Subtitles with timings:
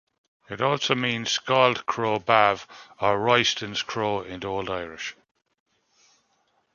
[0.49, 2.65] It also means scald-crow Badb
[3.01, 5.13] or Roynston's crow in Old Irish.